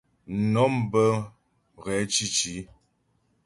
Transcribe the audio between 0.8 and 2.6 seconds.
bə́ ghɛ̂ cǐci.